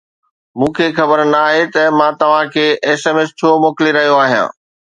[0.57, 4.47] مون کي خبر ناهي ته مان توهان کي ايس ايم ايس ڇو موڪلي رهيو آهيان